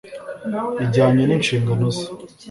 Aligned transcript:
ijyanye 0.83 1.23
nishingano 1.25 1.87
ze. 1.95 2.05